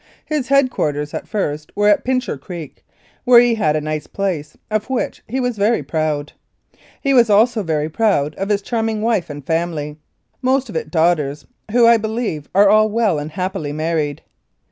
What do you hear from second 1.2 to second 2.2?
first were at